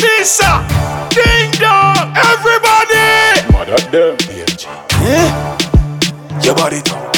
Lisa, 0.00 0.64
Ding 1.12 1.52
Dong, 1.60 2.12
everybody. 2.16 3.44
Mad 3.52 3.68
at 3.68 3.84
them. 3.92 4.16
BMG. 4.24 4.66
Eh? 5.04 5.28
Your 6.42 6.54
bad 6.54 6.72
it 6.72 6.90
up, 6.92 7.12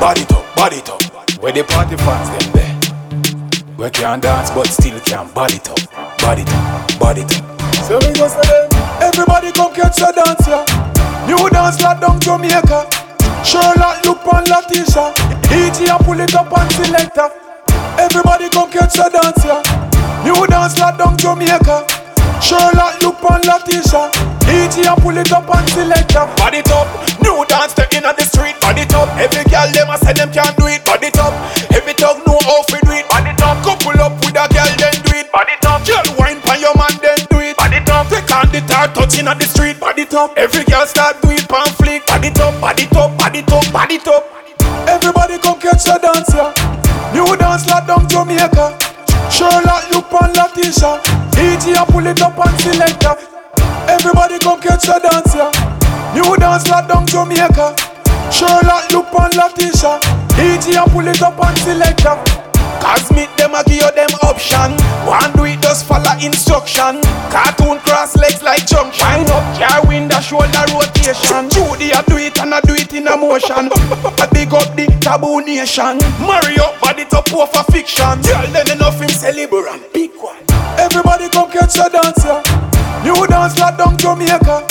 body 0.00 0.24
top, 0.24 0.44
bad 0.56 0.72
it 0.72 0.88
up. 0.88 1.02
Where 1.42 1.52
the 1.52 1.62
party 1.64 1.96
fans 1.96 2.28
them 2.32 2.52
there? 2.56 3.76
We 3.76 3.90
can't 3.90 4.22
dance 4.22 4.50
but 4.50 4.66
still 4.66 4.98
can 5.00 5.28
bad 5.34 5.52
it 5.52 5.68
up, 5.68 5.78
body 6.18 6.44
top, 6.44 6.98
bad 6.98 7.18
it 7.18 7.28
up. 7.36 7.44
So 7.84 7.98
we 7.98 8.12
go 8.14 8.28
say 8.28 8.40
them. 8.48 8.72
Everybody 9.02 9.52
come 9.52 9.74
catch 9.74 10.00
a 10.00 10.12
dance 10.14 10.46
here. 10.46 10.64
New 11.26 11.50
dance 11.50 11.82
like 11.82 12.00
down 12.00 12.20
Jamaica. 12.20 12.88
Sherlock 13.44 14.04
look 14.04 14.24
on 14.32 14.44
Lateesha. 14.46 15.12
EG 15.50 15.88
and 15.88 16.04
pull 16.04 16.20
it 16.20 16.34
up 16.34 16.56
and 16.56 16.72
selector. 16.72 17.28
Everybody 17.98 18.48
come 18.48 18.70
catch 18.70 18.96
a 18.96 19.10
dance 19.10 19.42
here. 19.42 19.60
New 20.24 20.46
dance 20.46 20.78
like 20.78 20.96
down 20.96 21.18
Jamaica. 21.18 21.91
Sherlock 22.42 22.98
look 23.02 23.22
on 23.22 23.40
Lateesha. 23.46 24.10
EG 24.50 24.82
and 24.82 24.98
pull 25.00 25.16
it 25.16 25.30
up 25.30 25.46
and 25.46 25.68
selector. 25.70 26.26
Bad 26.34 26.58
it 26.58 26.70
up. 26.74 26.90
New 27.22 27.46
dance 27.46 27.72
the 27.78 27.86
inna 27.94 28.10
the 28.18 28.26
street. 28.26 28.58
Bad 28.60 28.82
it 28.82 28.92
up. 28.92 29.08
Every 29.14 29.46
girl 29.46 29.70
them 29.70 29.94
a 29.94 29.96
say 29.96 30.12
them 30.12 30.30
can't 30.34 30.50
do 30.58 30.66
it. 30.66 30.82
Bad 30.84 31.06
it 31.06 31.18
up. 31.22 31.32
Every 31.70 31.94
dog 31.94 32.18
know 32.26 32.36
how 32.42 32.66
to 32.66 32.76
do 32.82 32.92
it. 32.98 33.06
Bad 33.06 33.30
it 33.30 33.40
up. 33.40 33.62
Couple 33.62 33.94
up 34.02 34.18
with 34.26 34.34
a 34.34 34.44
girl 34.50 34.72
then 34.74 34.98
do 35.06 35.14
it. 35.22 35.30
Bad 35.30 35.54
it 35.54 35.64
up. 35.64 35.86
Girl 35.86 36.02
wine 36.18 36.42
pan 36.42 36.58
your 36.58 36.74
man 36.74 36.90
then 36.98 37.22
do 37.30 37.38
it. 37.38 37.54
Bad 37.56 37.78
it 37.78 37.88
up. 37.88 38.10
Take 38.10 38.26
on 38.34 38.50
the 38.50 38.58
tar 38.66 38.90
touching 38.90 39.30
at 39.30 39.38
the 39.38 39.46
street. 39.46 39.78
Bad 39.78 40.02
it 40.02 40.12
up. 40.12 40.34
Every 40.34 40.66
girl 40.66 40.82
start 40.84 41.22
do 41.22 41.30
it 41.30 41.46
pan 41.46 41.70
flick. 41.78 42.02
Bad 42.10 42.26
it 42.26 42.40
up. 42.42 42.58
Body 42.58 42.90
top. 42.90 43.14
Bad 43.22 43.38
it 43.38 43.46
up. 43.54 43.70
Body 43.70 43.98
top. 44.02 44.26
Everybody 44.90 45.38
come 45.38 45.62
catch 45.62 45.86
a 45.86 45.94
dance 45.94 46.34
here. 46.34 46.50
New 47.14 47.38
dance 47.38 47.70
like 47.70 47.86
down 47.86 48.02
Jamaica. 48.10 48.81
Sherlock 49.32 49.88
look 49.90 50.12
on 50.12 50.28
Lateesha. 50.36 51.00
EG 51.40 51.72
and 51.74 51.88
pull 51.88 52.06
it 52.06 52.20
up 52.20 52.36
and 52.36 52.60
selector. 52.60 53.16
Everybody 53.88 54.38
come 54.38 54.60
catch 54.60 54.88
a 54.92 55.00
dance 55.00 55.32
here. 55.32 55.50
New 56.12 56.36
dance 56.36 56.68
like 56.68 56.86
down 56.86 57.06
Jamaica. 57.06 57.72
Sherlock 58.30 58.92
look 58.92 59.08
on 59.16 59.30
Lateesha. 59.32 59.96
EG 60.36 60.76
and 60.76 60.90
pull 60.92 61.08
it 61.08 61.22
up 61.22 61.40
and 61.40 61.58
selector. 61.58 62.20
Cause 62.82 63.10
meet 63.12 63.30
them 63.38 63.54
a 63.54 63.64
give 63.64 63.80
you 63.80 63.90
them 63.92 64.10
option. 64.26 64.76
One 65.08 65.32
do 65.32 65.44
it 65.46 65.62
just 65.62 65.86
follow 65.86 66.12
instruction. 66.20 67.00
Cartoon 67.30 67.78
cross 67.80 68.16
legs 68.16 68.42
like 68.42 68.66
junction. 68.66 69.06
Wind 69.06 69.30
up, 69.30 69.44
car 69.56 69.86
window 69.86 70.11
shoulder 70.22 70.64
rotation. 70.70 71.50
Judy 71.50 71.90
I 71.92 72.00
do 72.06 72.16
it 72.16 72.38
and 72.38 72.54
I 72.54 72.60
do 72.62 72.74
it 72.78 72.94
in 72.94 73.10
a 73.10 73.16
motion. 73.18 73.68
I 74.22 74.26
big 74.30 74.54
up 74.54 74.70
the 74.78 74.86
taboo 75.02 75.42
nation. 75.42 75.98
Mario 76.22 76.70
bad 76.80 77.02
it 77.02 77.12
up 77.12 77.26
over 77.34 77.64
fiction. 77.74 78.22
Tell 78.22 78.46
them 78.54 78.66
enough 78.70 79.00
him 79.02 79.10
celebrant. 79.10 79.92
Big 79.92 80.14
one. 80.16 80.38
Everybody 80.78 81.28
come 81.28 81.50
catch 81.50 81.76
a 81.76 81.90
dance 81.90 82.22
here. 82.22 82.40
New 83.02 83.18
dance 83.26 83.58
like 83.58 83.76
down 83.76 83.98
Jamaica. 83.98 84.62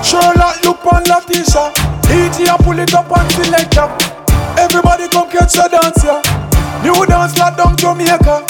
Sherlock 0.00 0.64
look 0.64 0.84
on 0.88 1.04
Lateesha. 1.04 1.68
EG 2.08 2.48
and 2.48 2.60
pull 2.64 2.78
it 2.80 2.94
up 2.94 3.12
and 3.12 3.30
selector. 3.32 3.88
Everybody 4.56 5.08
come 5.08 5.28
catch 5.30 5.60
a 5.60 5.68
dance 5.68 6.00
here. 6.00 6.22
New 6.82 7.04
dance 7.06 7.36
like 7.38 7.56
down 7.56 7.76
Jamaica. 7.76 8.44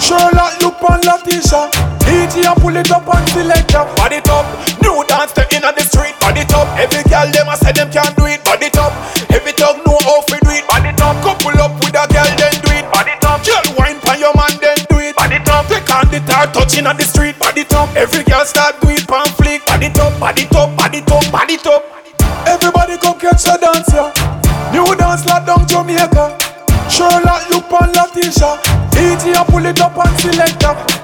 Sherlock 0.00 0.60
look 0.60 0.82
on 0.84 1.00
Lateesha. 1.00 1.93
EG 2.14 2.46
and 2.46 2.58
pull 2.62 2.76
it 2.76 2.90
up 2.90 3.06
and 3.10 3.26
selector. 3.28 3.82
Bad 3.98 4.14
it 4.14 4.28
up. 4.30 4.46
New 4.78 5.02
dance 5.10 5.34
the 5.34 5.42
inna 5.50 5.74
the 5.74 5.82
street. 5.82 6.14
Bad 6.22 6.38
it 6.38 6.52
up. 6.54 6.70
Every 6.78 7.02
girl 7.10 7.26
them 7.26 7.50
a 7.50 7.56
say 7.58 7.74
them 7.74 7.90
can't 7.90 8.14
do 8.14 8.26
it. 8.30 8.38
Bad 8.46 8.62
it 8.62 8.78
up. 8.78 8.94
Every 9.34 9.52
dog 9.58 9.82
know 9.82 9.98
how 10.06 10.22
to 10.22 10.36
do 10.38 10.50
it. 10.54 10.62
Bad 10.70 10.86
it 10.86 11.00
up. 11.02 11.18
Couple 11.26 11.58
up 11.58 11.74
with 11.82 11.98
a 11.98 12.06
girl 12.06 12.30
then 12.38 12.54
do 12.62 12.70
it. 12.70 12.86
Bad 12.94 13.10
it 13.10 13.24
up. 13.26 13.42
Girl 13.42 13.66
wine 13.74 13.98
pan 13.98 14.22
your 14.22 14.34
man 14.38 14.54
then 14.62 14.78
do 14.86 15.02
it. 15.02 15.16
Bad 15.18 15.34
it 15.34 15.48
up. 15.50 15.66
Take 15.66 15.90
on 15.90 16.06
the 16.14 16.22
tar 16.22 16.46
touching 16.54 16.86
on 16.86 16.96
the 16.96 17.04
street. 17.04 17.34
Bad 17.42 17.58
it 17.58 17.74
up. 17.74 17.90
Every 17.98 18.22
girl 18.22 18.46
start 18.46 18.78
do 18.80 18.94
it 18.94 19.02
pan 19.10 19.26
flick. 19.34 19.66
Bad 19.66 19.82
it 19.82 19.98
up. 19.98 20.14
Body 20.22 20.46
top. 20.46 20.70
Bad 20.78 20.94
it 20.94 21.10
up. 21.10 21.26
Body 21.34 21.58
top. 21.58 21.82
Everybody 22.46 22.94
come 23.02 23.18
catch 23.18 23.42
a 23.50 23.58
dance 23.58 23.90
here. 23.90 24.12
New 24.70 24.86
dance 24.94 25.26
like 25.26 25.46
down 25.46 25.66
Jamaica. 25.66 26.38
Sherlock 26.86 27.50
look 27.50 27.72
on 27.74 27.90
Lateesha. 27.90 28.62
EG 28.94 29.34
and 29.34 29.46
pull 29.50 29.66
it 29.66 29.80
up 29.80 29.98
and 29.98 30.14
selector. 30.20 31.03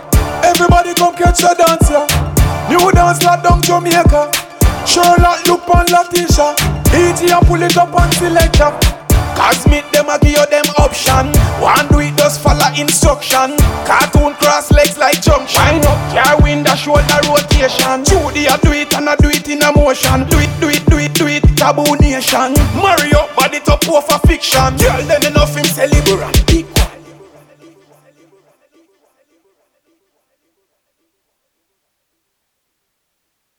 Everybody 0.50 0.94
come 0.94 1.14
catch 1.14 1.44
a 1.46 1.54
dance 1.54 1.86
here. 1.88 2.06
New 2.68 2.90
dance 2.90 3.22
like 3.22 3.42
down 3.42 3.62
Jamaica. 3.62 4.30
Sherlock 4.84 5.46
look 5.46 5.68
on 5.70 5.86
Lateesha. 5.86 6.58
EG 6.90 7.30
and 7.30 7.46
pull 7.46 7.62
it 7.62 7.76
up 7.76 7.94
and 7.94 8.12
selector. 8.14 8.74
Cause 9.38 9.64
meet 9.68 9.86
them 9.92 10.10
a 10.10 10.18
give 10.18 10.36
you 10.36 10.46
them 10.50 10.66
option. 10.76 11.30
One 11.62 11.86
do 11.88 12.00
it 12.00 12.16
just 12.18 12.42
follow 12.42 12.66
instruction. 12.76 13.56
Cartoon 13.86 14.34
cross 14.34 14.70
legs 14.72 14.98
like 14.98 15.22
junction. 15.22 15.62
Wind 15.62 15.86
up, 15.86 15.98
car 16.12 16.42
window 16.42 16.74
shoulder 16.74 17.20
rotation. 17.30 18.04
Judy 18.04 18.48
I 18.50 18.58
do 18.58 18.72
it 18.72 18.92
and 18.92 19.08
I 19.08 19.14
do 19.16 19.30
it 19.30 19.48
in 19.48 19.62
a 19.62 19.70
motion. 19.72 20.26
Do 20.28 20.36
it, 20.36 20.50
do 20.60 20.68
it, 20.68 20.84
do 20.90 20.98
it, 20.98 21.14
do 21.14 21.26
it. 21.28 21.46
Taboo 21.56 21.94
nation. 22.02 22.52
Mario 22.74 23.30
bad 23.38 23.54
it 23.54 23.68
up 23.68 23.86
over 23.88 24.18
fiction. 24.26 24.76